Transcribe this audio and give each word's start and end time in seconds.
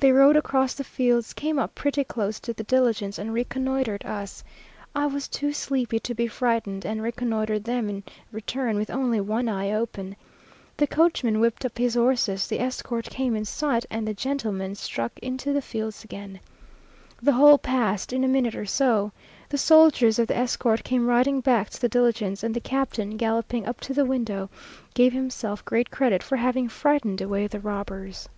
They 0.00 0.12
rode 0.12 0.36
across 0.36 0.74
the 0.74 0.84
fields, 0.84 1.32
came 1.32 1.58
up 1.58 1.74
pretty 1.74 2.04
close 2.04 2.38
to 2.40 2.52
the 2.52 2.62
diligence, 2.62 3.18
and 3.18 3.32
reconnoitred 3.32 4.04
us. 4.04 4.44
I 4.94 5.06
was 5.06 5.26
too 5.28 5.54
sleepy 5.54 5.98
to 6.00 6.14
be 6.14 6.26
frightened, 6.26 6.84
and 6.84 7.02
reconnoitred 7.02 7.64
them 7.64 7.88
in 7.88 8.02
return 8.32 8.76
with 8.76 8.90
only 8.90 9.18
one 9.18 9.48
eye 9.48 9.70
open. 9.72 10.14
The 10.76 10.86
coachman 10.86 11.40
whipped 11.40 11.64
up 11.64 11.78
his 11.78 11.94
horses, 11.94 12.48
the 12.48 12.60
escort 12.60 13.06
came 13.08 13.34
in 13.34 13.46
sight, 13.46 13.86
and 13.90 14.06
the 14.06 14.12
gentlemen 14.12 14.74
struck 14.74 15.18
into 15.20 15.54
the 15.54 15.62
fields 15.62 16.04
again. 16.04 16.40
The 17.22 17.32
whole 17.32 17.56
passed 17.56 18.12
in 18.12 18.24
a 18.24 18.28
minute 18.28 18.54
or 18.54 18.66
two. 18.66 19.10
The 19.48 19.56
soldiers 19.56 20.18
of 20.18 20.26
the 20.26 20.36
escort 20.36 20.84
came 20.84 21.06
riding 21.06 21.40
back 21.40 21.70
to 21.70 21.80
the 21.80 21.88
diligence; 21.88 22.42
and 22.42 22.54
the 22.54 22.60
captain, 22.60 23.16
galloping 23.16 23.64
up 23.64 23.80
to 23.80 23.94
the 23.94 24.04
window, 24.04 24.50
gave 24.92 25.14
himself 25.14 25.64
great 25.64 25.90
credit 25.90 26.22
for 26.22 26.36
having 26.36 26.68
"frightened 26.68 27.22
away 27.22 27.46
the 27.46 27.58
robbers." 27.60 28.28